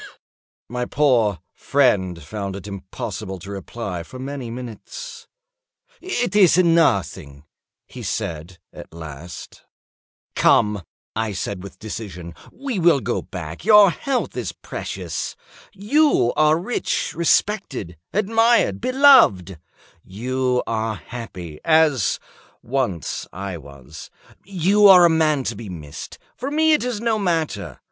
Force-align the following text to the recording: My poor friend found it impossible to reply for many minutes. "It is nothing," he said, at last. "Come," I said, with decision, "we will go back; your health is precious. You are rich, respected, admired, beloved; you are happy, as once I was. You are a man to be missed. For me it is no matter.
My 0.67 0.85
poor 0.85 1.41
friend 1.53 2.23
found 2.23 2.55
it 2.55 2.65
impossible 2.65 3.37
to 3.37 3.51
reply 3.51 4.01
for 4.01 4.17
many 4.17 4.49
minutes. 4.49 5.27
"It 6.01 6.35
is 6.35 6.57
nothing," 6.57 7.43
he 7.85 8.01
said, 8.01 8.57
at 8.73 8.91
last. 8.95 9.61
"Come," 10.35 10.81
I 11.15 11.33
said, 11.33 11.61
with 11.61 11.77
decision, 11.77 12.33
"we 12.51 12.79
will 12.79 12.99
go 12.99 13.21
back; 13.21 13.63
your 13.63 13.91
health 13.91 14.35
is 14.35 14.53
precious. 14.53 15.35
You 15.71 16.33
are 16.35 16.57
rich, 16.57 17.13
respected, 17.13 17.95
admired, 18.11 18.81
beloved; 18.81 19.59
you 20.03 20.63
are 20.65 20.95
happy, 20.95 21.59
as 21.63 22.19
once 22.63 23.27
I 23.31 23.55
was. 23.59 24.09
You 24.43 24.87
are 24.87 25.05
a 25.05 25.11
man 25.11 25.43
to 25.43 25.55
be 25.55 25.69
missed. 25.69 26.17
For 26.35 26.49
me 26.49 26.73
it 26.73 26.83
is 26.83 26.99
no 27.01 27.19
matter. 27.19 27.77